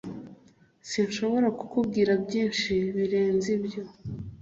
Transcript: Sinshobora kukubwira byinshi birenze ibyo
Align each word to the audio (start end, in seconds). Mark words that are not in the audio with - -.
Sinshobora 0.89 1.47
kukubwira 1.59 2.11
byinshi 2.23 2.73
birenze 2.95 3.47
ibyo 3.57 3.81